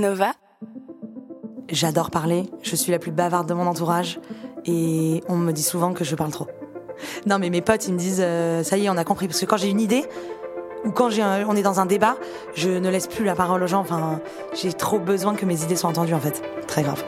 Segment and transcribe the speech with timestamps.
[0.00, 0.32] Nova.
[1.68, 4.18] J'adore parler, je suis la plus bavarde de mon entourage
[4.64, 6.48] et on me dit souvent que je parle trop.
[7.26, 9.40] Non mais mes potes ils me disent euh, ça y est on a compris parce
[9.40, 10.04] que quand j'ai une idée
[10.84, 11.10] ou quand
[11.46, 12.16] on est dans un débat,
[12.54, 13.80] je ne laisse plus la parole aux gens.
[13.80, 14.20] Enfin,
[14.54, 16.42] j'ai trop besoin que mes idées soient entendues en fait.
[16.66, 17.04] Très grave.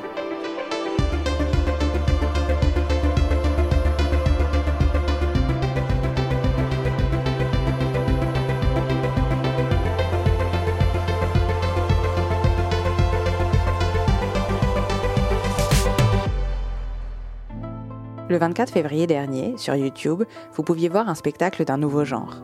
[18.32, 20.22] Le 24 février dernier, sur YouTube,
[20.54, 22.36] vous pouviez voir un spectacle d'un nouveau genre.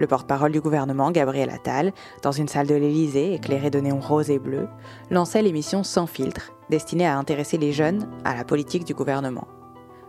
[0.00, 4.30] Le porte-parole du gouvernement, Gabriel Attal, dans une salle de l'Élysée éclairée de néons roses
[4.30, 4.68] et bleus,
[5.10, 9.46] lançait l'émission Sans filtre, destinée à intéresser les jeunes à la politique du gouvernement.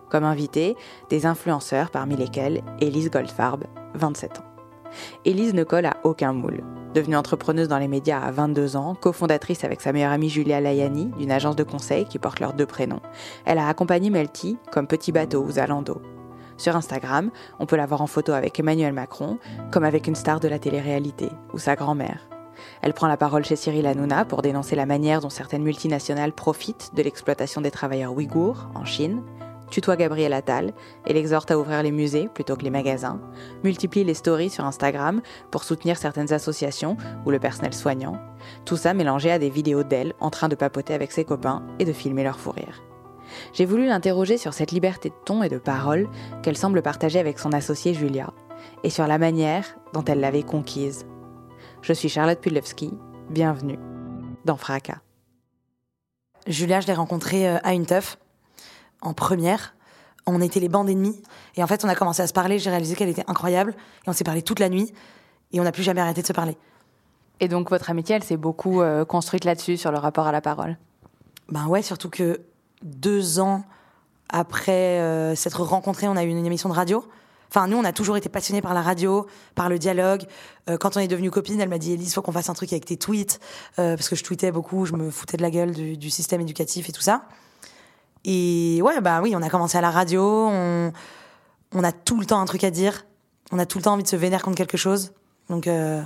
[0.10, 0.78] Comme invité,
[1.10, 3.66] des influenceurs parmi lesquels Élise Goldfarb,
[3.96, 4.46] 27 ans.
[5.26, 6.64] Élise ne colle à aucun moule.
[6.96, 11.08] Devenue entrepreneuse dans les médias à 22 ans, cofondatrice avec sa meilleure amie Julia Layani
[11.18, 13.02] d'une agence de conseil qui porte leurs deux prénoms,
[13.44, 16.02] elle a accompagné Melty comme Petit Bateau ou Zalando.
[16.56, 19.40] Sur Instagram, on peut la voir en photo avec Emmanuel Macron,
[19.74, 22.30] comme avec une star de la télé-réalité, ou sa grand-mère.
[22.82, 26.92] Elle prend la parole chez Cyril Hanouna pour dénoncer la manière dont certaines multinationales profitent
[26.96, 29.22] de l'exploitation des travailleurs ouïghours en Chine
[29.70, 30.74] tutoie Gabriel Attal
[31.06, 33.20] et l'exhorte à ouvrir les musées plutôt que les magasins,
[33.64, 38.20] multiplie les stories sur Instagram pour soutenir certaines associations ou le personnel soignant,
[38.66, 41.86] tout ça mélangé à des vidéos d'elle en train de papoter avec ses copains et
[41.86, 42.84] de filmer leur fou rire.
[43.54, 46.08] J'ai voulu l'interroger sur cette liberté de ton et de parole
[46.44, 48.34] qu'elle semble partager avec son associée Julia,
[48.84, 51.06] et sur la manière dont elle l'avait conquise.
[51.82, 52.94] Je suis Charlotte Pudlewski,
[53.30, 53.80] bienvenue
[54.46, 55.00] dans Fracas.
[56.48, 58.18] Julia, je l'ai rencontrée euh, à une teuf
[59.02, 59.76] en première.
[60.26, 61.22] On était les bandes ennemies.
[61.56, 62.58] Et en fait, on a commencé à se parler.
[62.60, 63.76] J'ai réalisé qu'elle était incroyable.
[64.06, 64.92] Et on s'est parlé toute la nuit.
[65.52, 66.58] Et on n'a plus jamais arrêté de se parler.
[67.40, 70.42] Et donc, votre amitié, elle s'est beaucoup euh, construite là-dessus, sur le rapport à la
[70.42, 70.78] parole?
[71.50, 72.42] Ben ouais, surtout que
[72.82, 73.64] deux ans
[74.30, 77.06] après euh, s'être rencontrés, on a eu une émission de radio.
[77.50, 80.24] Enfin, nous, on a toujours été passionnés par la radio, par le dialogue.
[80.70, 82.72] Euh, quand on est devenus copines, elle m'a dit Elise, faut qu'on fasse un truc
[82.74, 83.40] avec tes tweets,
[83.76, 86.90] parce que je tweetais beaucoup, je me foutais de la gueule du, du système éducatif
[86.90, 87.26] et tout ça.
[88.26, 90.92] Et ouais, bah oui, on a commencé à la radio, on,
[91.84, 93.06] a tout le temps un truc à dire,
[93.52, 95.14] on a tout le temps envie de se vénérer contre quelque chose.
[95.48, 96.02] Donc euh,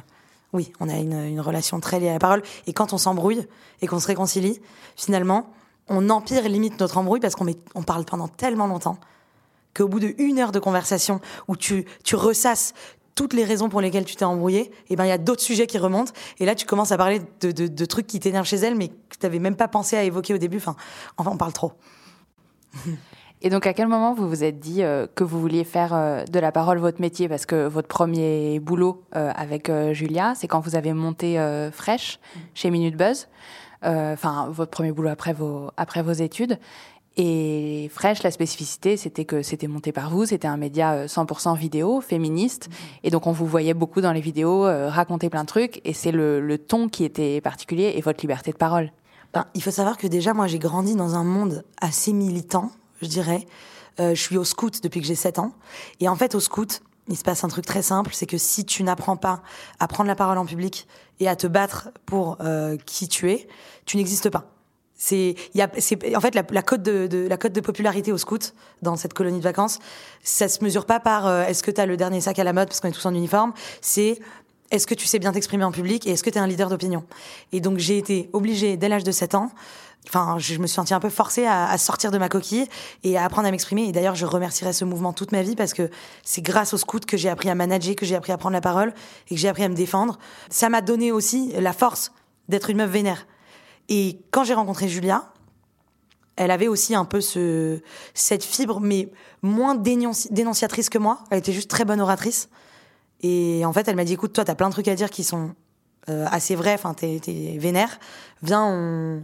[0.52, 2.44] oui, on a une, relation très liée à la parole.
[2.68, 3.48] Et quand on s'embrouille
[3.82, 4.60] et qu'on se réconcilie,
[4.98, 5.54] finalement,
[5.88, 8.98] on empire limite notre embrouille parce qu'on on parle pendant tellement longtemps
[9.74, 12.74] qu'au bout de une heure de conversation où tu, ressasses
[13.16, 15.42] toutes les raisons pour lesquelles tu t'es embrouillé, et eh ben il y a d'autres
[15.42, 18.76] sujets qui remontent et là tu commences à parler de, trucs qui t'énervent chez elle
[18.76, 20.58] mais que tu n'avais même pas pensé à évoquer au début.
[20.58, 20.76] Enfin
[21.18, 21.74] on parle trop.
[23.42, 26.26] Et donc, à quel moment vous vous êtes dit euh, que vous vouliez faire euh,
[26.26, 27.30] de la parole votre métier?
[27.30, 31.38] Parce que votre premier boulot euh, avec Julia, c'est quand vous avez monté
[31.72, 32.20] Fresh
[32.54, 33.28] chez Minute Buzz.
[33.82, 36.60] Enfin, votre premier boulot après vos, après vos études.
[37.16, 42.02] Et Fresh, la spécificité, c'était que c'était monté par vous, c'était un média 100% vidéo,
[42.02, 42.70] féministe.
[43.04, 45.82] Et donc, on vous voyait beaucoup dans les vidéos raconter plein de trucs.
[45.86, 48.92] Et c'est le, le ton qui était particulier et votre liberté de parole.
[49.54, 53.46] Il faut savoir que déjà, moi, j'ai grandi dans un monde assez militant, je dirais.
[54.00, 55.54] Euh, je suis au scout depuis que j'ai 7 ans.
[56.00, 58.66] Et en fait, au scout, il se passe un truc très simple, c'est que si
[58.66, 59.42] tu n'apprends pas
[59.80, 60.88] à prendre la parole en public
[61.20, 63.48] et à te battre pour euh, qui tu es,
[63.86, 64.46] tu n'existes pas.
[64.96, 68.12] C'est, y a, c'est, en fait, la, la cote de, de, la cote de popularité
[68.12, 69.80] au scout dans cette colonie de vacances,
[70.24, 72.54] ça se mesure pas par euh, est-ce que tu as le dernier sac à la
[72.54, 73.54] mode parce qu'on est tous en uniforme.
[73.82, 74.20] C'est
[74.72, 76.70] est-ce que tu sais bien t'exprimer en public et est-ce que tu es un leader
[76.70, 77.04] d'opinion?
[77.52, 79.52] Et donc j'ai été obligée dès l'âge de 7 ans
[80.08, 82.66] Enfin, je me suis sentie un peu forcée à, sortir de ma coquille
[83.04, 83.88] et à apprendre à m'exprimer.
[83.88, 85.90] Et d'ailleurs, je remercierai ce mouvement toute ma vie parce que
[86.24, 88.62] c'est grâce au scout que j'ai appris à manager, que j'ai appris à prendre la
[88.62, 88.94] parole
[89.30, 90.18] et que j'ai appris à me défendre.
[90.50, 92.12] Ça m'a donné aussi la force
[92.48, 93.28] d'être une meuf vénère.
[93.88, 95.32] Et quand j'ai rencontré Julia,
[96.38, 97.80] elle avait aussi un peu ce,
[98.14, 99.12] cette fibre, mais
[99.44, 101.20] moins dénonciatrice que moi.
[101.30, 102.50] Elle était juste très bonne oratrice.
[103.22, 105.24] Et en fait, elle m'a dit, écoute, toi, t'as plein de trucs à dire qui
[105.24, 105.52] sont
[106.10, 108.00] euh, assez vrais, enfin, t'es, t'es vénère.
[108.42, 109.24] Viens, on,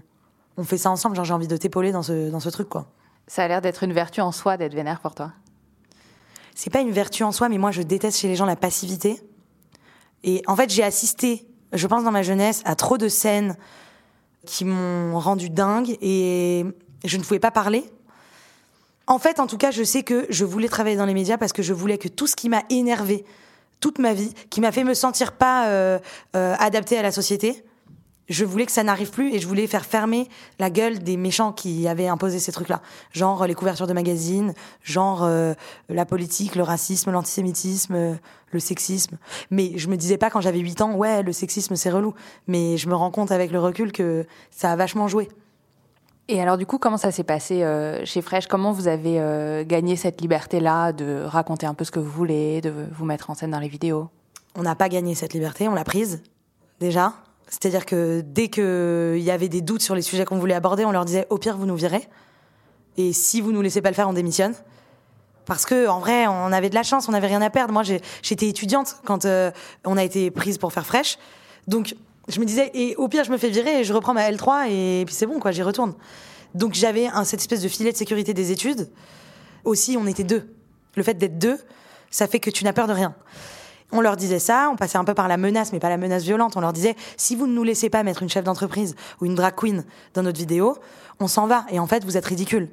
[0.58, 1.16] on fait ça ensemble.
[1.16, 2.88] Genre, j'ai envie de t'épauler dans ce, dans ce truc, quoi.
[3.28, 5.32] Ça a l'air d'être une vertu en soi d'être vénère pour toi.
[6.54, 9.22] C'est pas une vertu en soi, mais moi, je déteste chez les gens la passivité.
[10.24, 13.56] Et en fait, j'ai assisté, je pense, dans ma jeunesse, à trop de scènes
[14.46, 16.66] qui m'ont rendu dingue et
[17.04, 17.84] je ne pouvais pas parler.
[19.08, 21.54] En fait, en tout cas, je sais que je voulais travailler dans les médias parce
[21.54, 23.26] que je voulais que tout ce qui m'a énervé
[23.86, 26.00] toute ma vie, qui m'a fait me sentir pas euh,
[26.36, 27.64] euh, adaptée à la société,
[28.30, 30.28] je voulais que ça n'arrive plus et je voulais faire fermer
[30.58, 32.82] la gueule des méchants qui avaient imposé ces trucs-là.
[33.12, 35.54] Genre euh, les couvertures de magazines, genre euh,
[35.88, 38.16] la politique, le racisme, l'antisémitisme, euh,
[38.52, 39.20] le sexisme.
[39.52, 42.16] Mais je me disais pas quand j'avais 8 ans, ouais, le sexisme c'est relou.
[42.48, 45.30] Mais je me rends compte avec le recul que ça a vachement joué.
[46.28, 47.64] Et alors du coup, comment ça s'est passé
[48.04, 48.48] chez Fresh?
[48.48, 52.74] Comment vous avez gagné cette liberté-là de raconter un peu ce que vous voulez, de
[52.92, 54.10] vous mettre en scène dans les vidéos?
[54.56, 56.24] On n'a pas gagné cette liberté, on l'a prise
[56.80, 57.14] déjà.
[57.48, 60.92] C'est-à-dire que dès qu'il y avait des doutes sur les sujets qu'on voulait aborder, on
[60.92, 62.08] leur disait au pire vous nous virez.
[62.98, 64.56] Et si vous nous laissez pas le faire, on démissionne.
[65.46, 67.72] Parce que en vrai, on avait de la chance, on n'avait rien à perdre.
[67.72, 69.52] Moi, j'étais étudiante quand euh,
[69.86, 71.20] on a été prise pour faire fraîche.
[71.68, 71.96] Donc,
[72.28, 74.70] je me disais, et au pire, je me fais virer et je reprends ma L3
[74.70, 75.94] et puis c'est bon, quoi, j'y retourne.
[76.54, 78.90] Donc, j'avais cette espèce de filet de sécurité des études.
[79.64, 80.56] Aussi, on était deux.
[80.96, 81.58] Le fait d'être deux,
[82.10, 83.14] ça fait que tu n'as peur de rien.
[83.92, 86.24] On leur disait ça, on passait un peu par la menace, mais pas la menace
[86.24, 86.56] violente.
[86.56, 89.36] On leur disait, si vous ne nous laissez pas mettre une chef d'entreprise ou une
[89.36, 89.84] drag queen
[90.14, 90.78] dans notre vidéo,
[91.20, 91.66] on s'en va.
[91.70, 92.70] Et en fait, vous êtes ridicule.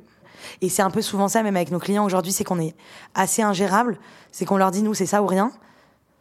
[0.60, 2.74] Et c'est un peu souvent ça, même avec nos clients aujourd'hui, c'est qu'on est
[3.14, 3.98] assez ingérable.
[4.30, 5.52] C'est qu'on leur dit, nous, c'est ça ou rien.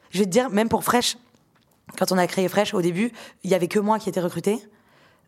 [0.09, 1.17] Je vais te dire, même pour Fresh,
[1.97, 3.11] quand on a créé Fresh, au début,
[3.43, 4.59] il y avait que moi qui étais recruté.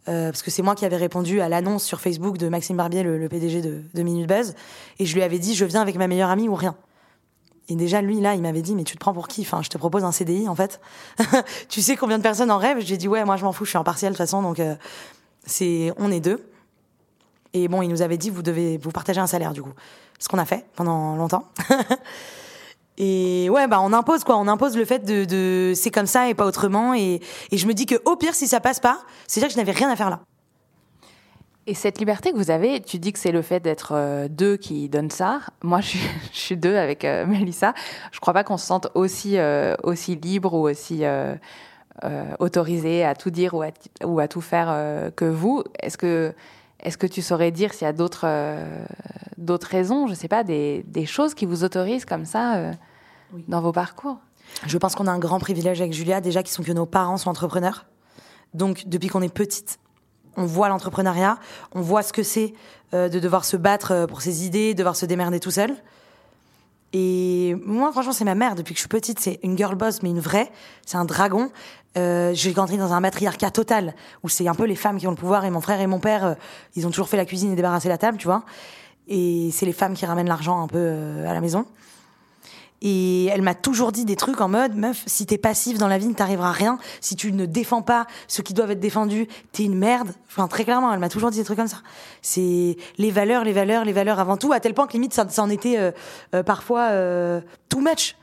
[0.10, 3.04] Euh, parce que c'est moi qui avais répondu à l'annonce sur Facebook de Maxime Barbier,
[3.04, 4.54] le, PDG de, de Minute Buzz.
[5.00, 6.76] Et je lui avais dit, je viens avec ma meilleure amie ou rien.
[7.70, 9.42] Et déjà, lui, là, il m'avait dit, mais tu te prends pour qui?
[9.42, 10.82] Enfin, je te propose un CDI, en fait.
[11.70, 12.82] tu sais combien de personnes en rêvent?
[12.82, 14.26] Je lui ai dit, ouais, moi, je m'en fous, je suis en partiel, de toute
[14.26, 14.76] façon, donc euh,
[15.46, 16.46] c'est, on est deux.
[17.54, 19.74] Et bon, il nous avait dit, vous devez vous partager un salaire, du coup.
[20.20, 21.48] Ce qu'on a fait pendant longtemps.
[22.98, 24.38] et ouais, bah, on impose, quoi.
[24.38, 26.94] On impose le fait de, de c'est comme ça et pas autrement.
[26.94, 29.60] Et, et je me dis que, au pire, si ça passe pas, c'est-à-dire que je
[29.60, 30.20] n'avais rien à faire là.
[31.66, 34.58] Et cette liberté que vous avez, tu dis que c'est le fait d'être euh, deux
[34.58, 35.40] qui donne ça.
[35.64, 36.00] Moi, je suis,
[36.34, 37.74] je suis deux avec euh, Melissa.
[38.12, 41.04] Je crois pas qu'on se sente aussi, euh, aussi libre ou aussi
[42.40, 43.70] autorisé à tout dire ou à,
[44.04, 45.64] ou à tout faire que vous.
[45.82, 46.34] Est-ce que,
[46.84, 48.28] est-ce que tu saurais dire s'il y a d'autres,
[49.38, 52.72] d'autres raisons, je sais pas, des, des, choses qui vous autorisent comme ça
[53.48, 54.18] dans vos parcours?
[54.66, 57.18] Je pense qu'on a un grand privilège avec Julia, déjà qui sont que nos parents
[57.18, 57.86] sont entrepreneurs.
[58.54, 59.80] Donc, depuis qu'on est petite,
[60.38, 61.38] on voit l'entrepreneuriat,
[61.74, 62.54] on voit ce que c'est
[62.94, 65.76] euh, de devoir se battre euh, pour ses idées, devoir se démerder tout seul.
[66.94, 69.20] Et moi, franchement, c'est ma mère depuis que je suis petite.
[69.20, 70.52] C'est une girl boss, mais une vraie.
[70.86, 71.52] C'est un dragon.
[71.98, 75.12] Euh, j'ai grandi dans un matriarcat total où c'est un peu les femmes qui ont
[75.12, 75.44] le pouvoir.
[75.44, 76.34] Et mon frère et mon père, euh,
[76.76, 78.44] ils ont toujours fait la cuisine et débarrassé la table, tu vois.
[79.08, 81.66] Et c'est les femmes qui ramènent l'argent un peu à la maison.
[82.86, 85.98] Et elle m'a toujours dit des trucs en mode, meuf, si t'es passive dans la
[85.98, 86.78] vie, ne t'arrivera rien.
[87.00, 90.10] Si tu ne défends pas ceux qui doivent être défendus, t'es une merde.
[90.28, 91.82] Enfin, très clairement, elle m'a toujours dit des trucs comme ça.
[92.22, 95.26] C'est les valeurs, les valeurs, les valeurs avant tout, à tel point que limite, ça,
[95.38, 95.92] en était euh,
[96.36, 97.40] euh, parfois euh,
[97.70, 98.18] too much.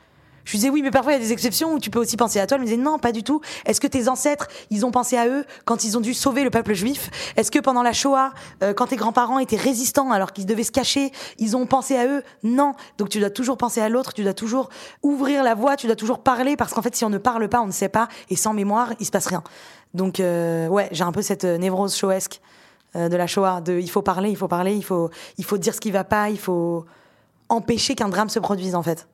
[0.45, 2.17] Je lui disais oui, mais parfois il y a des exceptions où tu peux aussi
[2.17, 2.55] penser à toi.
[2.55, 3.41] Elle me disait non, pas du tout.
[3.65, 6.49] Est-ce que tes ancêtres, ils ont pensé à eux quand ils ont dû sauver le
[6.49, 7.09] peuple juif?
[7.37, 8.33] Est-ce que pendant la Shoah,
[8.63, 12.07] euh, quand tes grands-parents étaient résistants alors qu'ils devaient se cacher, ils ont pensé à
[12.07, 12.23] eux?
[12.43, 12.73] Non.
[12.97, 14.69] Donc tu dois toujours penser à l'autre, tu dois toujours
[15.03, 17.61] ouvrir la voie, tu dois toujours parler parce qu'en fait si on ne parle pas,
[17.61, 19.43] on ne sait pas et sans mémoire, il se passe rien.
[19.93, 22.41] Donc euh, ouais, j'ai un peu cette euh, névrose shoesque
[22.93, 25.73] de la Shoah de il faut parler, il faut parler, il faut il faut dire
[25.73, 26.85] ce qui va pas, il faut
[27.47, 29.07] empêcher qu'un drame se produise en fait.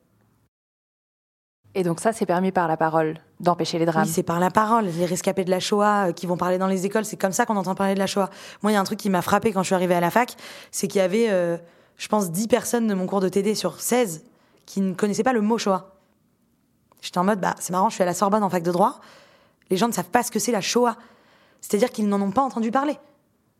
[1.77, 4.07] Et donc ça, c'est permis par la parole d'empêcher les drames.
[4.07, 4.85] C'est par la parole.
[4.85, 7.45] Les rescapés de la Shoah euh, qui vont parler dans les écoles, c'est comme ça
[7.45, 8.31] qu'on entend parler de la Shoah.
[8.63, 10.09] Moi, il y a un truc qui m'a frappé quand je suis arrivée à la
[10.09, 10.35] fac,
[10.71, 11.55] c'est qu'il y avait, euh,
[11.97, 14.23] je pense, 10 personnes de mon cours de TD sur 16
[14.65, 15.91] qui ne connaissaient pas le mot Shoah.
[16.99, 18.99] J'étais en mode, bah, c'est marrant, je suis à la Sorbonne en fac de droit.
[19.69, 20.97] Les gens ne savent pas ce que c'est la Shoah.
[21.61, 22.97] C'est-à-dire qu'ils n'en ont pas entendu parler.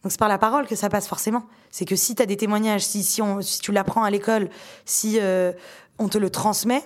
[0.02, 1.44] Donc c'est par la parole que ça passe forcément.
[1.70, 3.22] C'est que si tu as des témoignages, si
[3.62, 4.50] tu l'apprends à l'école,
[4.86, 5.54] si euh,
[6.00, 6.84] on te le transmet,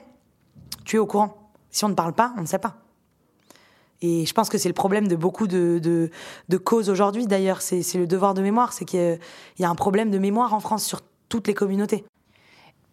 [0.86, 1.52] tu es au courant?
[1.70, 2.76] Si on ne parle pas, on ne sait pas.
[4.02, 6.10] Et je pense que c'est le problème de beaucoup de,
[6.64, 7.62] causes aujourd'hui, d'ailleurs.
[7.62, 8.74] C'est le devoir de mémoire.
[8.74, 9.20] C'est qu'il
[9.60, 12.04] y a un problème de mémoire en France sur toutes les communautés.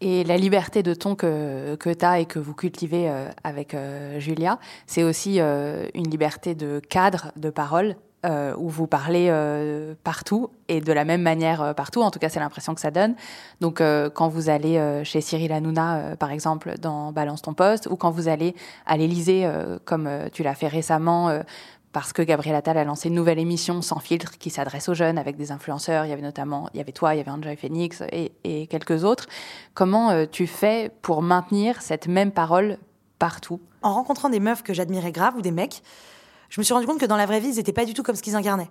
[0.00, 3.74] Et la liberté de ton que, que tu as et que vous cultivez euh, avec
[3.74, 9.28] euh, Julia, c'est aussi euh, une liberté de cadre, de parole, euh, où vous parlez
[9.30, 12.02] euh, partout et de la même manière euh, partout.
[12.02, 13.14] En tout cas, c'est l'impression que ça donne.
[13.60, 13.80] Donc,
[14.14, 18.26] quand vous allez chez Cyril Hanouna, par exemple, dans Balance ton poste, ou quand vous
[18.26, 18.56] allez
[18.86, 19.48] à l'Élysée,
[19.84, 21.30] comme tu l'as fait récemment,
[21.92, 25.18] parce que Gabriel Attal a lancé une nouvelle émission sans filtre qui s'adresse aux jeunes
[25.18, 26.04] avec des influenceurs.
[26.04, 28.66] Il y avait notamment, il y avait toi, il y avait Enjoy Phoenix et, et
[28.66, 29.26] quelques autres.
[29.74, 32.78] Comment tu fais pour maintenir cette même parole
[33.18, 33.60] partout?
[33.82, 35.82] En rencontrant des meufs que j'admirais grave ou des mecs
[36.48, 38.02] je me suis rendu compte que dans la vraie vie, ils n'étaient pas du tout
[38.02, 38.70] comme ce qu'ils incarnaient.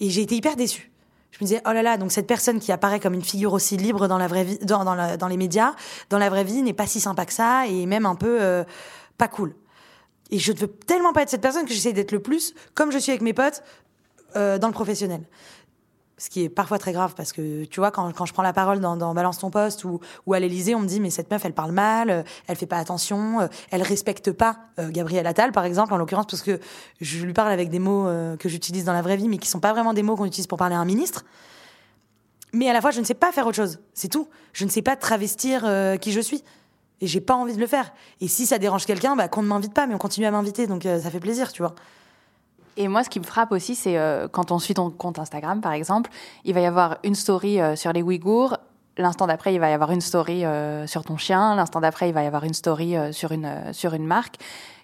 [0.00, 0.90] Et j'ai été hyper déçue.
[1.30, 3.76] Je me disais, oh là là, donc cette personne qui apparaît comme une figure aussi
[3.76, 5.74] libre dans la vraie vie, dans, dans, les médias,
[6.08, 8.64] dans la vraie vie, n'est pas si sympa que ça et même un peu euh,
[9.18, 9.54] pas cool.
[10.30, 12.92] Et je ne veux tellement pas être cette personne que j'essaie d'être le plus comme
[12.92, 13.62] je suis avec mes potes
[14.36, 15.22] euh, dans le professionnel.
[16.18, 18.52] Ce qui est parfois très grave parce que, tu vois, quand, quand je prends la
[18.52, 21.44] parole dans, Balance ton poste ou, ou à l'Elysée, on me dit, mais cette meuf,
[21.44, 25.52] elle parle mal, euh, elle fait pas attention, euh, elle respecte pas euh, Gabriel Attal,
[25.52, 26.58] par exemple, en l'occurrence, parce que
[27.00, 29.48] je lui parle avec des mots euh, que j'utilise dans la vraie vie, mais qui
[29.48, 31.24] sont pas vraiment des mots qu'on utilise pour parler à un ministre.
[32.52, 33.78] Mais à la fois, je ne sais pas faire autre chose.
[33.94, 34.28] C'est tout.
[34.52, 35.70] Je ne sais pas travestir
[36.00, 36.42] qui je suis.
[37.02, 37.92] Et j'ai pas envie de le faire.
[38.22, 40.66] Et si ça dérange quelqu'un, bah, qu'on ne m'invite pas, mais on continue à m'inviter.
[40.66, 41.74] Donc ça fait plaisir, tu vois.
[42.80, 45.60] Et moi, ce qui me frappe aussi, c'est euh, quand on suit ton compte Instagram,
[45.60, 46.10] par exemple,
[46.44, 48.56] il va y avoir une story euh, sur les Ouïghours.
[48.96, 51.56] L'instant d'après, il va y avoir une story euh, sur ton chien.
[51.56, 54.36] L'instant d'après, il va y avoir une story sur une sur une marque.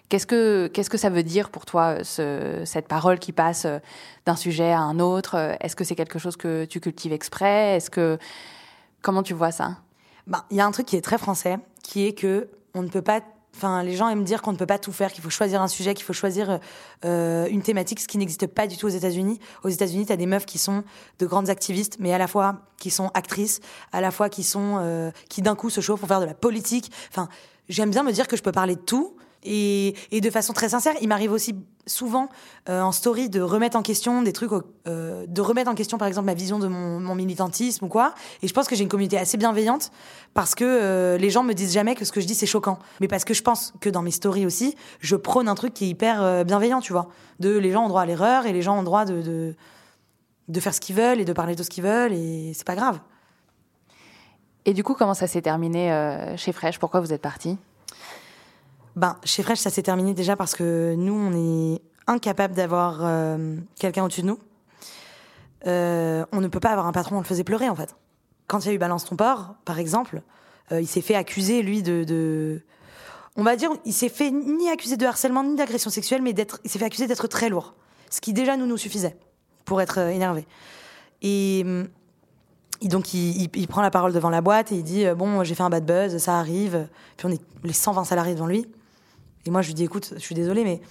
[0.09, 3.65] Qu'est-ce que qu'est-ce que ça veut dire pour toi ce, cette parole qui passe
[4.25, 5.55] d'un sujet à un autre?
[5.61, 7.77] Est-ce que c'est quelque chose que tu cultives exprès?
[7.77, 8.19] Est-ce que
[9.01, 9.77] comment tu vois ça?
[10.27, 12.89] Bah, il y a un truc qui est très français, qui est que on ne
[12.89, 13.21] peut pas.
[13.55, 15.67] Enfin, les gens aiment dire qu'on ne peut pas tout faire, qu'il faut choisir un
[15.67, 16.59] sujet, qu'il faut choisir
[17.05, 19.39] euh, une thématique, ce qui n'existe pas du tout aux États-Unis.
[19.63, 20.83] Aux États-Unis, tu as des meufs qui sont
[21.19, 23.61] de grandes activistes, mais à la fois qui sont actrices,
[23.93, 26.33] à la fois qui sont euh, qui d'un coup se chauffent pour faire de la
[26.33, 26.91] politique.
[27.09, 27.29] Enfin,
[27.69, 29.15] j'aime bien me dire que je peux parler de tout.
[29.45, 32.29] Et, de façon très sincère, il m'arrive aussi souvent
[32.67, 34.51] euh, en story de remettre en question des trucs,
[34.87, 38.15] euh, de remettre en question par exemple ma vision de mon, militantisme ou quoi.
[38.41, 39.91] Et je pense que j'ai une communauté assez bienveillante
[40.33, 42.79] parce que euh, les gens me disent jamais que ce que je dis c'est choquant.
[43.01, 45.85] Mais parce que je pense que dans mes stories aussi, je prône un truc qui
[45.85, 47.09] est hyper bienveillant, tu vois.
[47.39, 49.55] De les gens ont droit à l'erreur et les gens ont droit de, de,
[50.47, 52.75] de faire ce qu'ils veulent et de parler de ce qu'ils veulent et c'est pas
[52.75, 52.99] grave.
[54.67, 57.59] Et du coup, comment ça s'est terminé chez Fresh Pourquoi vous êtes parti
[58.95, 61.33] Ben, chez Fresh, ça s'est terminé déjà parce que nous, on
[61.75, 64.39] est incapable d'avoir euh, quelqu'un au-dessus de nous.
[65.67, 67.95] Euh, on ne peut pas avoir un patron, on le faisait pleurer en fait.
[68.47, 70.21] Quand il y a eu Balance ton port, par exemple,
[70.71, 72.61] euh, il s'est fait accuser, lui, de.
[73.35, 76.33] On va dire, il s'est fait ni accuser de harcèlement ni d'agression sexuelle, mais
[76.63, 77.73] il s'est fait accuser d'être très lourd.
[78.09, 79.17] Ce qui déjà nous, nous suffisait
[79.65, 80.47] pour être énervé.
[81.21, 81.87] Et, hum,
[82.83, 85.63] donc, il, il- prend la parole devant la boîte et il dit Bon, j'ai fait
[85.63, 86.87] un bad buzz, ça arrive.
[87.17, 88.67] Puis on est les 120 salariés devant lui.
[89.45, 90.81] Et moi, je lui dis Écoute, je suis désolée, mais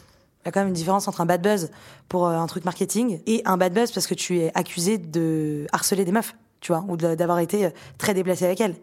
[0.44, 1.70] il y a quand même une différence entre un bad buzz
[2.08, 5.66] pour euh, un truc marketing et un bad buzz parce que tu es accusé de
[5.72, 8.76] harceler des meufs, tu vois, ou d'avoir été euh, très déplacé avec elles.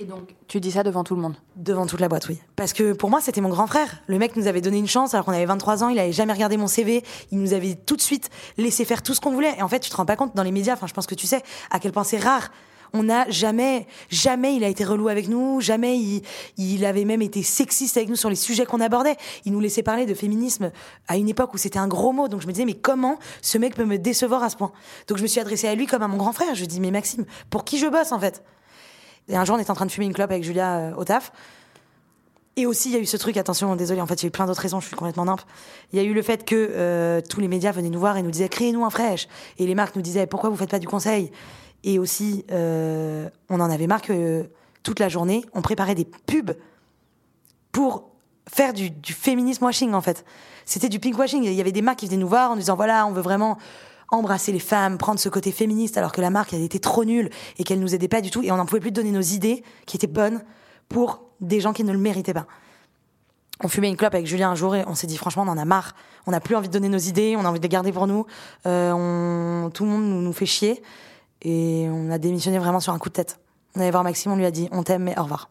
[0.00, 1.36] Et donc, tu dis ça devant tout le monde?
[1.54, 2.40] Devant toute la boîte, oui.
[2.56, 4.02] Parce que pour moi, c'était mon grand frère.
[4.08, 6.32] Le mec nous avait donné une chance alors qu'on avait 23 ans, il avait jamais
[6.32, 9.54] regardé mon CV, il nous avait tout de suite laissé faire tout ce qu'on voulait.
[9.56, 11.14] Et en fait, tu te rends pas compte dans les médias, enfin, je pense que
[11.14, 12.50] tu sais à quel point c'est rare.
[12.96, 15.98] On n'a jamais, jamais il a été relou avec nous, jamais
[16.56, 19.16] il, avait même été sexiste avec nous sur les sujets qu'on abordait.
[19.44, 20.70] Il nous laissait parler de féminisme
[21.08, 22.28] à une époque où c'était un gros mot.
[22.28, 24.70] Donc je me disais, mais comment ce mec peut me décevoir à ce point?
[25.08, 26.54] Donc je me suis adressée à lui comme à mon grand frère.
[26.54, 28.44] Je dis, mais Maxime, pour qui je bosse en fait?
[29.28, 31.04] Et un jour, on était en train de fumer une clope avec Julia euh, au
[31.04, 31.32] taf.
[32.56, 34.28] Et aussi, il y a eu ce truc, attention, désolé, en fait, il y a
[34.28, 35.40] eu plein d'autres raisons, je suis complètement nimpe.
[35.92, 38.22] Il y a eu le fait que euh, tous les médias venaient nous voir et
[38.22, 39.26] nous disaient créez-nous un fraîche.
[39.58, 41.32] Et les marques nous disaient pourquoi vous faites pas du conseil?
[41.84, 44.48] Et aussi, euh, on en avait marre que
[44.82, 46.56] toute la journée, on préparait des pubs
[47.72, 48.08] pour
[48.50, 50.24] faire du, féminisme washing, en fait.
[50.64, 51.44] C'était du pink washing.
[51.44, 53.58] Il y avait des marques qui venaient nous voir en disant voilà, on veut vraiment
[54.10, 57.28] embrasser les femmes, prendre ce côté féministe, alors que la marque, elle était trop nulle
[57.58, 58.42] et qu'elle nous aidait pas du tout.
[58.42, 60.42] Et on n'en pouvait plus donner nos idées qui étaient bonnes
[60.88, 62.46] pour des gens qui ne le méritaient pas.
[63.62, 65.58] On fumait une clope avec Julien un jour et on s'est dit franchement on en
[65.58, 65.94] a marre.
[66.26, 68.06] On n'a plus envie de donner nos idées, on a envie de les garder pour
[68.06, 68.26] nous.
[68.66, 70.82] Euh, tout le monde nous fait chier
[71.44, 73.38] et on a démissionné vraiment sur un coup de tête.
[73.76, 75.50] On allait voir Maxime, on lui a dit on t'aime mais au revoir.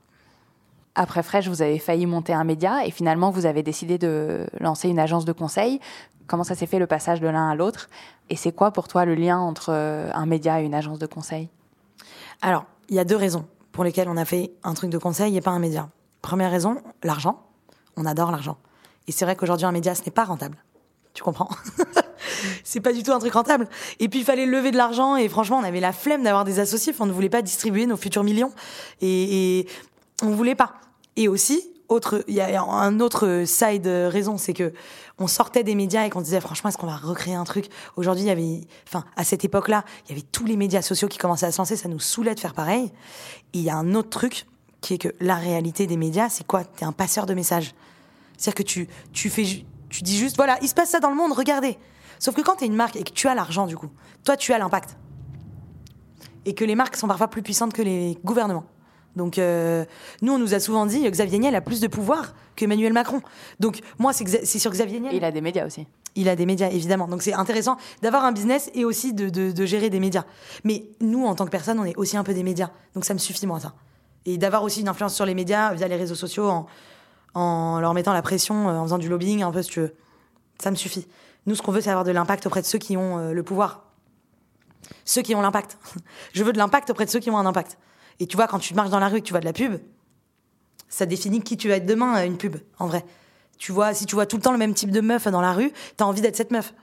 [0.95, 4.89] Après Fresh, vous avez failli monter un média et finalement, vous avez décidé de lancer
[4.89, 5.79] une agence de conseil.
[6.27, 7.89] Comment ça s'est fait le passage de l'un à l'autre?
[8.29, 11.07] Et c'est quoi pour toi le lien entre euh, un média et une agence de
[11.07, 11.49] conseil?
[12.41, 15.35] Alors, il y a deux raisons pour lesquelles on a fait un truc de conseil
[15.35, 15.89] et pas un média.
[16.21, 17.41] Première raison, l'argent.
[17.97, 18.57] On adore l'argent.
[19.07, 20.57] Et c'est vrai qu'aujourd'hui, un média, ce n'est pas rentable.
[21.13, 21.49] Tu comprends?
[22.63, 23.67] C'est pas du tout un truc rentable.
[23.99, 26.59] Et puis, il fallait lever de l'argent et franchement, on avait la flemme d'avoir des
[26.59, 26.93] associés.
[26.99, 28.53] On ne voulait pas distribuer nos futurs millions.
[29.01, 29.67] Et, et
[30.21, 30.73] on voulait pas.
[31.15, 34.73] Et aussi, autre, il y a un autre side raison, c'est que
[35.19, 37.67] on sortait des médias et qu'on disait franchement est-ce qu'on va recréer un truc?
[37.95, 41.07] Aujourd'hui, il y avait, enfin à cette époque-là, il y avait tous les médias sociaux
[41.07, 42.91] qui commençaient à se lancer, ça nous saoulait de faire pareil.
[43.53, 44.47] Et il y a un autre truc
[44.81, 46.63] qui est que la réalité des médias, c'est quoi?
[46.63, 47.73] T'es un passeur de messages.
[48.37, 49.43] C'est-à-dire que tu, tu fais,
[49.89, 51.77] tu dis juste voilà, il se passe ça dans le monde, regardez.
[52.23, 53.89] Sauf que quand t'es une marque et que tu as l'argent du coup,
[54.23, 54.95] toi tu as l'impact.
[56.45, 58.63] Et que les marques sont parfois plus puissantes que les gouvernements.
[59.17, 59.83] Donc, euh,
[60.21, 63.21] nous, on nous a souvent dit Xavier Niel a plus de pouvoir qu'Emmanuel Macron.
[63.59, 65.13] Donc, moi, c'est sur Xavier Niel.
[65.13, 65.85] Il a des médias aussi.
[66.15, 67.09] Il a des médias, évidemment.
[67.09, 70.23] Donc, c'est intéressant d'avoir un business et aussi de, de, de gérer des médias.
[70.63, 72.69] Mais nous, en tant que personne, on est aussi un peu des médias.
[72.95, 73.73] Donc, ça me suffit, moi, ça.
[74.25, 76.67] Et d'avoir aussi une influence sur les médias via les réseaux sociaux en,
[77.33, 79.93] en leur mettant la pression, en faisant du lobbying, un peu si tu veux.
[80.61, 81.05] Ça me suffit.
[81.45, 83.83] Nous, ce qu'on veut, c'est avoir de l'impact auprès de ceux qui ont le pouvoir.
[85.05, 85.77] Ceux qui ont l'impact.
[86.33, 87.77] Je veux de l'impact auprès de ceux qui ont un impact.
[88.19, 89.53] Et tu vois, quand tu marches dans la rue et que tu vois de la
[89.53, 89.79] pub,
[90.89, 93.03] ça définit qui tu vas être demain, une pub, en vrai.
[93.57, 95.53] Tu vois, si tu vois tout le temps le même type de meuf dans la
[95.53, 96.73] rue, t'as envie d'être cette meuf.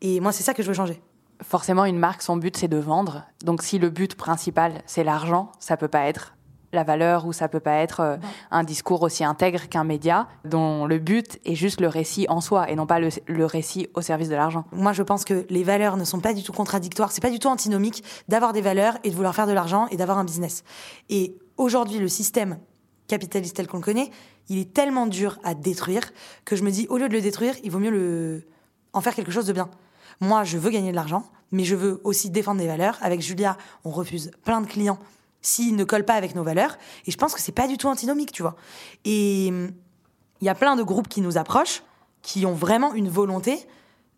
[0.00, 1.02] Et moi, c'est ça que je veux changer.
[1.42, 3.24] Forcément, une marque, son but, c'est de vendre.
[3.42, 6.34] Donc, si le but principal, c'est l'argent, ça peut pas être
[6.74, 8.16] la valeur ou ça peut pas être euh,
[8.50, 12.70] un discours aussi intègre qu'un média dont le but est juste le récit en soi
[12.70, 14.64] et non pas le, le récit au service de l'argent.
[14.72, 17.12] Moi, je pense que les valeurs ne sont pas du tout contradictoires.
[17.12, 19.96] C'est pas du tout antinomique d'avoir des valeurs et de vouloir faire de l'argent et
[19.96, 20.64] d'avoir un business.
[21.08, 22.58] Et aujourd'hui, le système
[23.06, 24.10] capitaliste tel qu'on le connaît,
[24.48, 26.02] il est tellement dur à détruire
[26.44, 28.46] que je me dis, au lieu de le détruire, il vaut mieux le...
[28.92, 29.70] en faire quelque chose de bien.
[30.20, 32.98] Moi, je veux gagner de l'argent, mais je veux aussi défendre des valeurs.
[33.00, 34.98] Avec Julia, on refuse plein de clients
[35.44, 36.78] s'ils ne collent pas avec nos valeurs.
[37.06, 38.56] Et je pense que c'est pas du tout antinomique, tu vois.
[39.04, 39.70] Et hum,
[40.40, 41.82] il y a plein de groupes qui nous approchent,
[42.22, 43.66] qui ont vraiment une volonté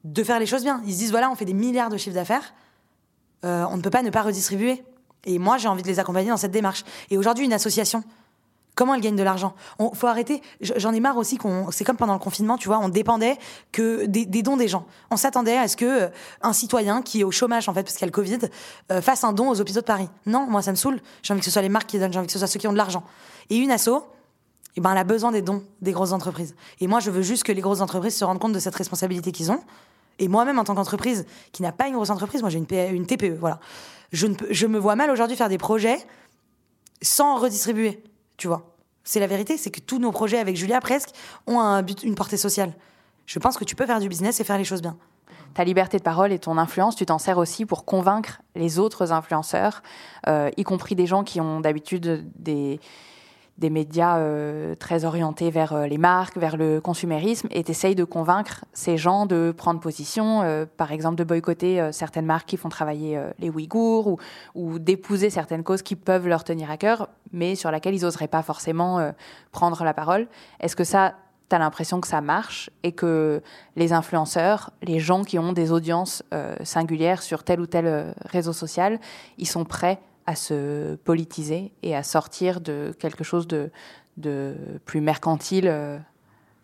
[0.05, 0.81] de faire les choses bien.
[0.87, 2.55] Ils se disent, voilà, on fait des milliards de chiffres d'affaires,
[3.45, 4.83] euh, on ne peut pas ne pas redistribuer.
[5.25, 6.85] Et moi, j'ai envie de les accompagner dans cette démarche.
[7.11, 8.05] Et aujourd'hui, une association,
[8.77, 10.43] Comment elle gagne de l'argent On faut arrêter.
[10.61, 11.71] J'en ai marre aussi qu'on.
[11.71, 13.39] C'est comme pendant le confinement, tu vois, on dépendait
[13.73, 14.87] que des, dons des gens.
[15.11, 16.09] On s'attendait à ce que euh,
[16.43, 18.39] un citoyen qui est au chômage en fait parce qu'il y a le Covid
[18.93, 20.11] euh, fasse un don aux hôpitaux de Paris.
[20.27, 21.01] Non, moi ça me saoule.
[21.23, 22.13] J'ai envie que ce soit les marques qui donnent.
[22.13, 23.03] J'ai envie que ce soit ceux qui ont de l'argent.
[23.49, 24.05] Et une asso,
[24.77, 26.55] eh ben, elle a besoin des dons des grosses entreprises.
[26.81, 29.33] Et moi, je veux juste que les grosses entreprises se rendent compte de cette responsabilité
[29.33, 29.61] qu'ils ont.
[30.19, 33.07] Et moi-même, en tant qu'entreprise qui n'a pas une grosse entreprise, moi j'ai une, une
[33.07, 33.59] TPE, voilà.
[34.13, 35.99] Je, ne je me vois mal aujourd'hui faire des projets
[37.01, 38.03] sans redistribuer
[38.37, 38.75] tu vois.
[39.05, 41.11] C'est la vérité, c'est que tous nos projets avec Julia presque
[41.47, 42.73] ont un but, une portée sociale.
[43.27, 44.97] Je pense que tu peux faire du business et faire les choses bien.
[45.55, 49.13] Ta liberté de parole et ton influence, tu t'en sers aussi pour convaincre les autres
[49.13, 49.83] influenceurs,
[50.27, 52.81] euh, y compris des gens qui ont d'habitude des,
[53.59, 58.05] des médias euh, très orientés vers euh, les marques, vers le consumérisme, et tu de
[58.05, 62.69] convaincre ces gens de prendre position, euh, par exemple de boycotter certaines marques qui font
[62.69, 64.19] travailler les Ouïghours, ou,
[64.55, 68.29] ou d'épouser certaines causes qui peuvent leur tenir à cœur, mais sur laquelle ils n'oseraient
[68.29, 69.13] pas forcément
[69.53, 70.27] prendre la parole.
[70.61, 71.15] Est-ce que ça,
[71.49, 73.43] tu as l'impression que ça marche et que
[73.77, 76.23] les influenceurs, les gens qui ont des audiences
[76.63, 78.99] singulières sur tel ou tel réseau social,
[79.39, 83.71] ils sont prêts à se politiser et à sortir de quelque chose de,
[84.85, 85.99] plus mercantile euh,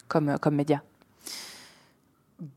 [0.09, 0.83] comme, comme média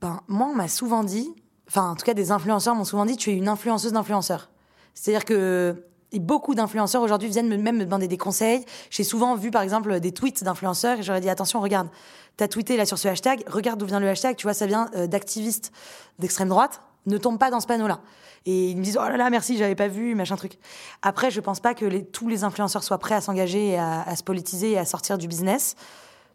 [0.01, 1.33] ben, Moi, on m'a souvent dit,
[1.67, 4.49] enfin, en tout cas, des influenceurs m'ont souvent dit tu es une influenceuse d'influenceurs.
[4.93, 5.85] C'est-à-dire que
[6.19, 8.65] beaucoup d'influenceurs aujourd'hui viennent même me demander des conseils.
[8.89, 11.89] J'ai souvent vu, par exemple, des tweets d'influenceurs et j'aurais dit attention, regarde,
[12.37, 14.89] t'as tweeté là sur ce hashtag, regarde d'où vient le hashtag, tu vois, ça vient
[14.95, 15.71] euh, d'activistes
[16.19, 16.81] d'extrême droite.
[17.05, 18.01] Ne tombe pas dans ce panneau-là.
[18.45, 20.59] Et ils me disent oh là là merci j'avais pas vu machin truc.
[21.01, 24.23] Après je pense pas que tous les influenceurs soient prêts à s'engager et à, se
[24.23, 25.75] politiser et à sortir du business,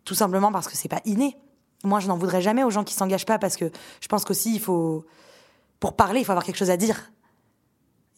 [0.05, 1.37] tout simplement parce que c'est pas inné.
[1.85, 4.55] Moi je n'en voudrais jamais aux gens qui s'engagent pas parce que je pense qu'aussi
[4.55, 5.05] il faut
[5.79, 7.11] pour parler il faut avoir quelque chose à dire.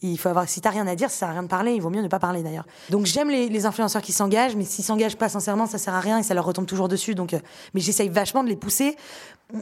[0.05, 1.81] Il faut avoir, si t'as rien à dire, ça sert à rien de parler, il
[1.81, 2.65] vaut mieux ne pas parler d'ailleurs.
[2.89, 6.17] Donc j'aime les, influenceurs qui s'engagent, mais s'ils s'engagent pas sincèrement, ça sert à rien
[6.17, 7.15] et ça leur retombe toujours dessus.
[7.15, 7.39] Donc, euh,
[7.73, 8.97] mais j'essaye vachement de les pousser.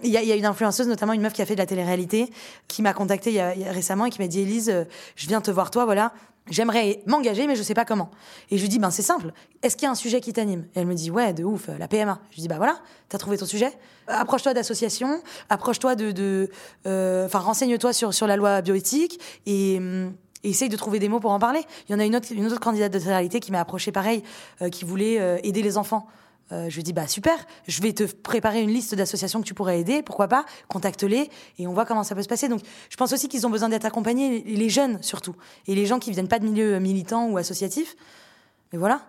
[0.04, 2.32] Il y, a, une influenceuse, notamment une meuf qui a fait de la télé-réalité,
[2.68, 5.70] qui m'a contactée il récemment et qui m'a dit Elise, euh, je viens te voir
[5.70, 6.12] toi, voilà.
[6.50, 8.10] J'aimerais m'engager, mais je sais pas comment.
[8.50, 9.32] Et je lui dis, ben c'est simple.
[9.62, 10.66] Est-ce qu'il y a un sujet qui t'anime?
[10.76, 12.20] Et elle me dit, ouais, de ouf, la PMA.
[12.32, 13.72] Je lui dis, bah voilà, t'as trouvé ton sujet?
[14.08, 16.50] Approche-toi d'associations, approche-toi de,
[16.88, 21.10] euh, enfin renseigne-toi sur sur la loi bioéthique et hum, et essaye de trouver des
[21.10, 21.62] mots pour en parler.
[21.88, 24.24] Il y en a une autre, une autre candidate de réalité qui m'a approché pareil,
[24.62, 26.08] euh, qui voulait euh, aider les enfants.
[26.52, 27.34] Euh, je lui dis bah super,
[27.68, 31.68] je vais te préparer une liste d'associations que tu pourrais aider, pourquoi pas, contacte-les et
[31.68, 32.50] on voit comment ça peut se passer.
[32.50, 35.36] Donc je pense aussi qu'ils ont besoin d'être accompagnés, les jeunes surtout,
[35.68, 37.96] et les gens qui viennent pas de milieu militant ou associatif.
[38.74, 39.02] Mais voilà,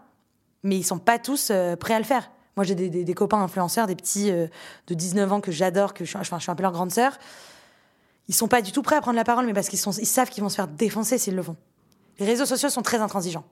[0.63, 2.31] mais ils sont pas tous prêts à le faire.
[2.57, 6.39] Moi j'ai des, copains influenceurs, des petits de 19 ans que j'adore, que je, je
[6.39, 7.19] suis un peu leur grande sœur
[8.33, 10.31] ils sont pas du tout prêts à prendre la parole, mais parce qu'ils ils savent
[10.31, 11.57] qu'ils vont se faire défoncer s'ils le font.
[12.19, 13.45] Les réseaux sociaux sont très intransigeants.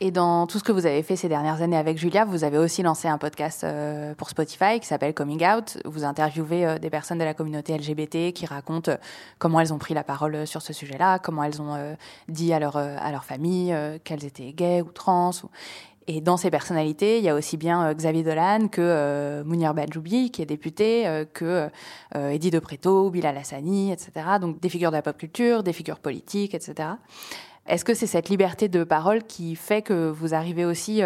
[0.00, 2.56] Et dans tout ce que vous avez fait ces dernières années avec Julia, vous avez
[2.56, 5.78] aussi lancé un podcast euh, pour Spotify qui s'appelle Coming Out.
[5.84, 8.96] Vous interviewez euh, des personnes de la communauté LGBT qui racontent euh,
[9.40, 11.96] comment elles ont pris la parole sur ce sujet-là, comment elles ont
[12.28, 13.74] dit à leur, à leur famille
[14.04, 15.32] qu'elles étaient gays ou trans.
[16.10, 19.74] Et dans ces personnalités, il y a aussi bien euh, Xavier Dolan que euh, Mounir
[19.74, 21.68] Badjoubi, qui est député, euh, que
[22.14, 24.10] Eddie De Preto, Bilal Hassani, etc.
[24.40, 26.88] Donc des figures de la pop culture, des figures politiques, etc.
[27.66, 31.02] Est-ce que c'est cette liberté de parole qui fait que vous arrivez aussi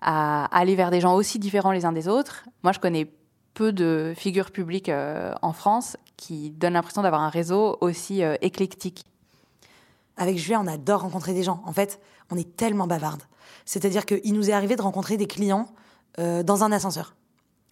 [0.00, 2.46] à aller vers des gens aussi différents les uns des autres?
[2.64, 3.06] Moi, je connais
[3.54, 9.04] peu de figures publiques en France qui donnent l'impression d'avoir un réseau aussi éclectique.
[10.16, 11.62] Avec Julien, on adore rencontrer des gens.
[11.64, 13.22] En fait, on est tellement bavarde.
[13.64, 15.68] C'est-à-dire qu'il nous est arrivé de rencontrer des clients
[16.18, 17.14] euh, dans un ascenseur.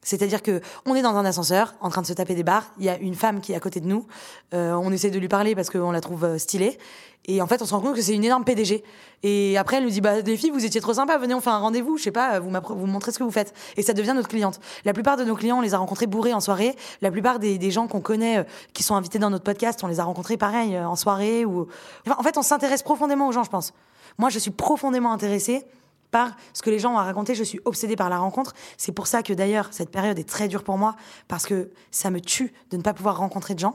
[0.02, 2.72] C'est-à-dire que on est dans un ascenseur, en train de se taper des barres.
[2.78, 4.06] Il y a une femme qui est à côté de nous.
[4.54, 6.78] Euh, on essaie de lui parler parce qu'on la trouve euh, stylée.
[7.26, 8.82] Et en fait, on se rend compte que c'est une énorme PDG.
[9.22, 11.18] Et après, elle nous dit bah des filles, vous étiez trop sympa.
[11.18, 11.98] Venez, on fait un rendez-vous.
[11.98, 13.52] Je sais pas, vous vous montrez ce que vous faites.
[13.76, 14.60] Et ça devient notre cliente.
[14.86, 16.74] La plupart de nos clients, on les a rencontrés bourrés en soirée.
[17.02, 19.88] La plupart des, des gens qu'on connaît, euh, qui sont invités dans notre podcast, on
[19.88, 21.68] les a rencontrés pareil euh, en soirée ou.
[22.06, 23.74] Enfin, en fait, on s'intéresse profondément aux gens, je pense.
[24.16, 25.66] Moi, je suis profondément intéressée
[26.10, 27.34] par ce que les gens ont à raconter.
[27.34, 28.54] Je suis obsédée par la rencontre.
[28.76, 30.96] C'est pour ça que d'ailleurs, cette période est très dure pour moi,
[31.28, 33.74] parce que ça me tue de ne pas pouvoir rencontrer de gens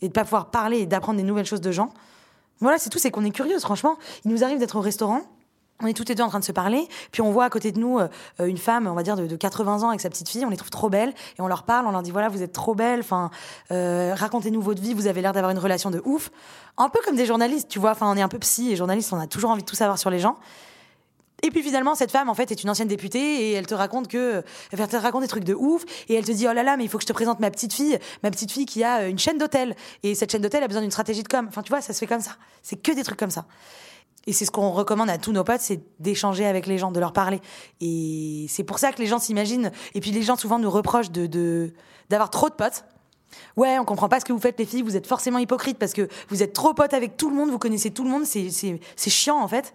[0.00, 1.90] et de ne pas pouvoir parler et d'apprendre des nouvelles choses de gens.
[2.60, 3.96] Voilà, c'est tout, c'est qu'on est curieuse, franchement.
[4.24, 5.22] Il nous arrive d'être au restaurant.
[5.82, 7.72] On est toutes les deux en train de se parler, puis on voit à côté
[7.72, 10.44] de nous euh, une femme, on va dire de, 80 ans avec sa petite fille,
[10.46, 12.52] on les trouve trop belles et on leur parle, on leur dit voilà vous êtes
[12.52, 13.28] trop belles, enfin
[13.72, 16.30] euh, racontez-nous votre vie, vous avez l'air d'avoir une relation de ouf,
[16.78, 19.12] un peu comme des journalistes, tu vois, enfin on est un peu psy et journalistes,
[19.12, 20.36] on a toujours envie de tout savoir sur les gens.
[21.42, 24.08] Et puis finalement, cette femme, en fait, est une ancienne députée et elle te raconte
[24.08, 24.42] que,
[24.72, 26.84] elle te raconte des trucs de ouf et elle te dit, oh là là, mais
[26.84, 29.18] il faut que je te présente ma petite fille, ma petite fille qui a une
[29.18, 29.76] chaîne d'hôtel.
[30.02, 31.46] Et cette chaîne d'hôtel a besoin d'une stratégie de com.
[31.48, 32.36] Enfin, tu vois, ça se fait comme ça.
[32.62, 33.44] C'est que des trucs comme ça.
[34.26, 37.00] Et c'est ce qu'on recommande à tous nos potes, c'est d'échanger avec les gens, de
[37.00, 37.40] leur parler.
[37.80, 39.70] Et c'est pour ça que les gens s'imaginent.
[39.94, 41.72] Et puis les gens souvent nous reprochent de
[42.08, 42.84] d'avoir trop de potes.
[43.56, 45.92] Ouais, on comprend pas ce que vous faites les filles, vous êtes forcément hypocrites parce
[45.92, 48.48] que vous êtes trop potes avec tout le monde, vous connaissez tout le monde, c'est
[48.50, 49.74] c'est chiant en fait.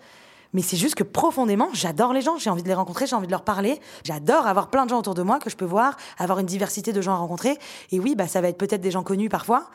[0.53, 3.27] Mais c'est juste que profondément, j'adore les gens, j'ai envie de les rencontrer, j'ai envie
[3.27, 3.79] de leur parler.
[4.03, 6.91] J'adore avoir plein de gens autour de moi que je peux voir, avoir une diversité
[6.91, 7.57] de gens à rencontrer.
[7.91, 9.69] Et oui, bah, ça va être peut-être des gens connus parfois,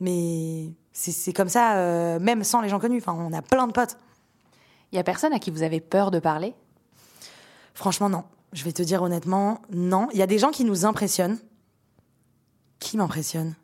[0.00, 2.98] mais c'est comme ça, euh, même sans les gens connus.
[2.98, 3.96] Enfin, on a plein de potes.
[4.92, 6.54] Il y a personne à qui vous avez peur de parler?
[7.74, 8.24] Franchement, non.
[8.52, 10.08] Je vais te dire honnêtement, non.
[10.12, 11.38] Il y a des gens qui nous impressionnent.
[12.78, 13.54] Qui m'impressionnent?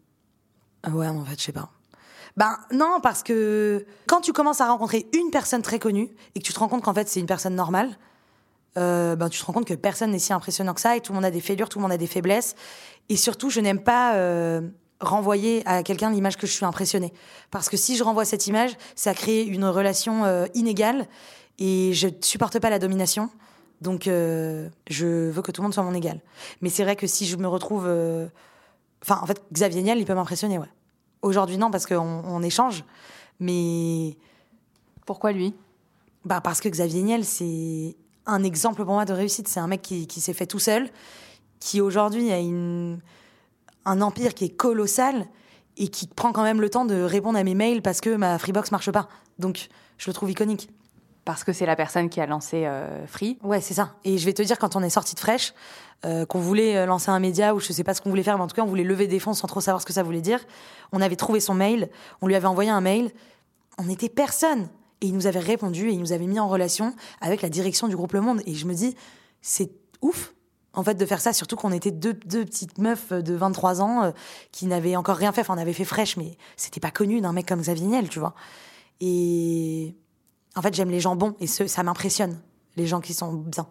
[0.82, 1.70] Ah Ouais, en fait, je sais pas.
[2.38, 6.44] Ben non, parce que quand tu commences à rencontrer une personne très connue et que
[6.44, 7.98] tu te rends compte qu'en fait c'est une personne normale,
[8.76, 11.10] euh, ben tu te rends compte que personne n'est si impressionnant que ça et tout
[11.10, 12.54] le monde a des fêlures, tout le monde a des faiblesses.
[13.08, 14.60] Et surtout, je n'aime pas euh,
[15.00, 17.12] renvoyer à quelqu'un l'image que je suis impressionnée.
[17.50, 21.08] Parce que si je renvoie cette image, ça crée une relation euh, inégale
[21.58, 23.30] et je ne supporte pas la domination.
[23.80, 26.20] Donc je veux que tout le monde soit mon égal.
[26.60, 27.88] Mais c'est vrai que si je me retrouve...
[29.02, 30.68] Enfin, en fait, Xavier Niel, il peut m'impressionner, ouais.
[31.22, 32.84] Aujourd'hui, non, parce qu'on on échange.
[33.40, 34.16] Mais.
[35.06, 35.54] Pourquoi lui?
[36.24, 39.48] Bah Parce que Xavier Niel, c'est un exemple pour moi de réussite.
[39.48, 40.90] C'est un mec qui, qui s'est fait tout seul,
[41.60, 43.00] qui aujourd'hui a une,
[43.84, 45.26] un empire qui est colossal
[45.78, 48.38] et qui prend quand même le temps de répondre à mes mails parce que ma
[48.38, 49.08] Freebox marche pas.
[49.38, 50.68] Donc, je le trouve iconique.
[51.28, 53.96] Parce que c'est la personne qui a lancé euh, Free Ouais, c'est ça.
[54.02, 55.52] Et je vais te dire, quand on est sorti de fraîche,
[56.06, 58.38] euh, qu'on voulait euh, lancer un média ou je sais pas ce qu'on voulait faire,
[58.38, 60.02] mais en tout cas on voulait lever des fonds sans trop savoir ce que ça
[60.02, 60.40] voulait dire.
[60.90, 61.90] On avait trouvé son mail,
[62.22, 63.10] on lui avait envoyé un mail,
[63.76, 64.70] on n'était personne.
[65.02, 67.88] Et il nous avait répondu et il nous avait mis en relation avec la direction
[67.88, 68.40] du groupe Le Monde.
[68.46, 68.96] Et je me dis,
[69.42, 70.32] c'est ouf,
[70.72, 74.14] en fait, de faire ça, surtout qu'on était deux, petites meufs de 23 ans
[74.50, 75.42] qui n'avaient encore rien fait.
[75.42, 78.18] Enfin, on avait fait fraîche, mais c'était pas connu d'un mec comme Xavier Niel, tu
[78.18, 78.34] vois.
[79.00, 79.94] Et
[80.56, 82.38] en fait, j'aime les gens bons et ça m'impressionne,
[82.76, 83.66] les gens qui sont bien.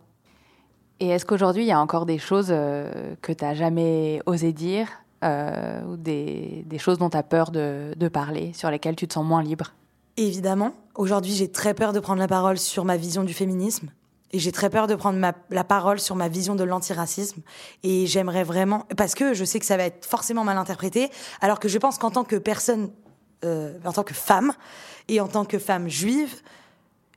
[0.99, 4.51] Et est-ce qu'aujourd'hui, il y a encore des choses euh, que tu n'as jamais osé
[4.51, 4.87] dire
[5.23, 9.07] euh, ou des, des, choses dont tu as peur de, de, parler, sur lesquelles tu
[9.07, 9.73] te sens moins libre?
[10.15, 10.73] Évidemment.
[10.95, 13.89] Aujourd'hui, j'ai très peur de prendre la parole sur ma vision du féminisme.
[14.31, 17.41] Et j'ai très peur de prendre ma, la parole sur ma vision de l'antiracisme.
[17.83, 18.83] Et j'aimerais vraiment...
[18.97, 21.09] Parce que je sais que ça va être forcément mal interprété,
[21.41, 22.89] alors que je pense qu'en tant que personne,
[23.45, 24.53] euh, en tant que femme,
[25.07, 26.41] et en tant que femme juive,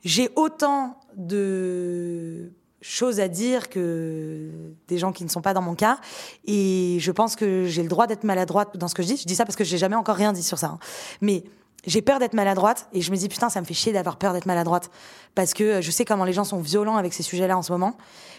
[0.03, 4.49] j'ai autant de choses à dire que
[4.87, 5.99] des gens qui ne sont pas dans mon cas.
[6.45, 9.17] Et je pense que j'ai le droit d'être maladroite dans ce que je dis.
[9.17, 10.67] Je dis ça parce que j'ai jamais encore rien dit sur ça.
[10.67, 10.79] Hein.
[11.21, 11.43] Mais
[11.85, 14.33] j'ai peur d'être maladroite et je me dis putain ça me fait chier d'avoir peur
[14.33, 14.91] d'être maladroite
[15.33, 17.95] parce que je sais comment les gens sont violents avec ces sujets-là en ce moment.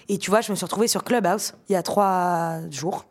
[0.09, 3.07] Et tu vois, je me suis retrouvée sur Clubhouse il y a trois jours.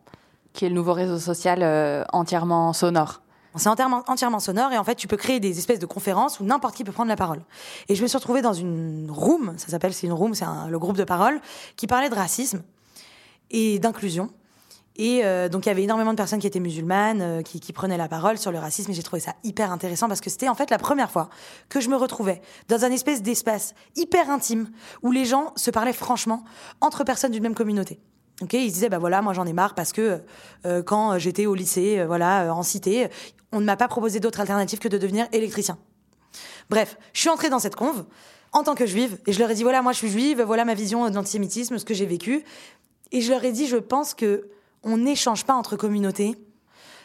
[0.54, 3.21] Qui est le nouveau réseau social euh, entièrement sonore.
[3.56, 6.44] C'est entièrement, entièrement sonore et en fait, tu peux créer des espèces de conférences où
[6.46, 7.42] n'importe qui peut prendre la parole.
[7.90, 10.80] Et je me suis retrouvée dans une room, ça s'appelle, c'est une room, c'est le
[10.80, 11.42] groupe de parole,
[11.76, 12.64] qui parlait de racisme
[13.50, 14.30] et d'inclusion.
[14.98, 17.74] Et euh, donc, il y avait énormément de personnes qui étaient musulmanes, euh, qui, qui,
[17.74, 20.50] prenaient la parole sur le racisme, et j'ai trouvé ça hyper intéressant parce que c'était
[20.50, 21.30] en fait la première fois
[21.70, 24.70] que je me retrouvais dans un espèce d'espace hyper intime
[25.02, 26.44] où les gens se parlaient franchement
[26.82, 28.00] entre personnes d'une même communauté.
[28.42, 30.22] Okay, ils disaient bah voilà moi j'en ai marre parce que
[30.66, 33.10] euh, quand j'étais au lycée voilà en cité
[33.52, 35.78] on ne m'a pas proposé d'autre alternative que de devenir électricien.
[36.70, 38.06] Bref, je suis entrée dans cette conve
[38.54, 40.66] en tant que juive et je leur ai dit voilà moi je suis juive, voilà
[40.66, 42.44] ma vision de l'antisémitisme, ce que j'ai vécu
[43.12, 44.50] et je leur ai dit je pense que
[44.84, 46.38] on n'échange pas entre communautés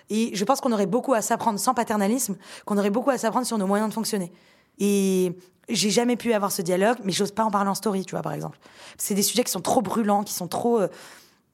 [0.09, 3.47] et je pense qu'on aurait beaucoup à s'apprendre sans paternalisme, qu'on aurait beaucoup à s'apprendre
[3.47, 4.33] sur nos moyens de fonctionner.
[4.79, 5.33] Et
[5.69, 8.23] j'ai jamais pu avoir ce dialogue, mais j'ose pas en parler en story, tu vois,
[8.23, 8.59] par exemple.
[8.99, 10.81] C'est des sujets qui sont trop brûlants, qui sont trop.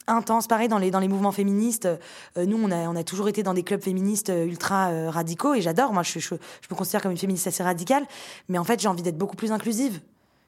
[0.08, 0.48] Intense.
[0.48, 3.42] Pareil, dans les, dans les mouvements féministes, euh, nous, on a, on a toujours été
[3.42, 5.92] dans des clubs féministes euh, ultra euh, radicaux et j'adore.
[5.92, 8.04] Moi, je, je, me considère comme une féministe assez radicale,
[8.48, 10.00] mais en fait, j'ai envie d'être beaucoup plus inclusive.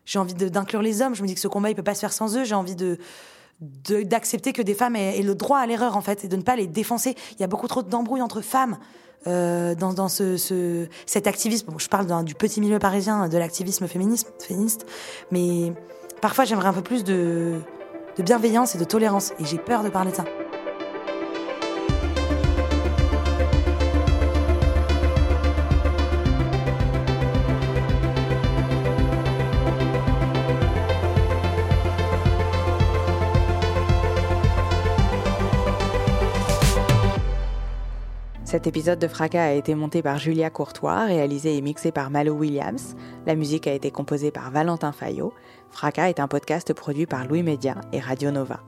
[0.07, 1.14] J'ai envie d'inclure les hommes.
[1.14, 2.45] Je me dis que ce combat, il peut pas se faire sans eux.
[2.45, 2.99] J'ai envie de
[3.61, 6.57] d'accepter que des femmes aient, le droit à l'erreur, en fait, et de ne pas
[6.57, 7.14] les défoncer.
[7.35, 8.79] Il y a beaucoup trop d'embrouilles entre femmes.
[9.27, 11.73] Dans, dans ce, ce, cet activisme.
[11.79, 14.85] Je parle du petit milieu parisien de l'activisme féministe, féministe,
[15.31, 15.73] mais
[16.21, 17.62] parfois j'aimerais un peu plus de,
[18.16, 19.33] de bienveillance et de tolérance.
[19.38, 20.24] Et j'ai peur de parler de ça.
[38.55, 42.35] Cet épisode de Fracas a été monté par Julia Courtois, réalisé et mixé par Malo
[42.35, 42.95] Williams.
[43.27, 45.33] La musique a été composée par Valentin Fayot.
[45.73, 48.61] Fracas est un podcast produit par Louis Média et Radio Nova.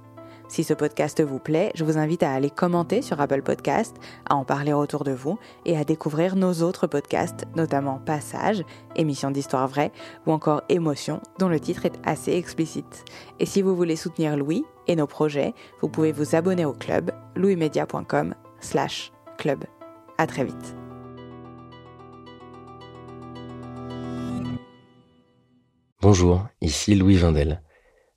[0.49, 3.95] Si ce podcast vous plaît, je vous invite à aller commenter sur Apple Podcast,
[4.29, 8.65] à en parler autour de vous et à découvrir nos autres podcasts, notamment Passage,
[8.97, 9.93] émission d'histoire vraie,
[10.27, 13.05] ou encore Émotion, dont le titre est assez explicite.
[13.39, 17.13] Et si vous voulez soutenir Louis et nos projets, vous pouvez vous abonner au club
[17.37, 19.65] louismedia.com slash club.
[20.19, 20.75] À très vite.
[26.01, 27.63] Bonjour, ici Louis Vindel.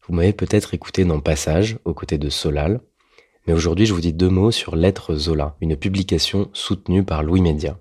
[0.07, 2.79] Vous m'avez peut-être écouté dans Passage, aux côtés de Solal,
[3.45, 7.41] mais aujourd'hui je vous dis deux mots sur Lettre Zola, une publication soutenue par Louis
[7.41, 7.77] Média.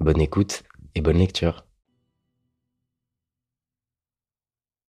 [0.00, 0.62] Bonne écoute
[0.94, 1.64] et bonne lecture.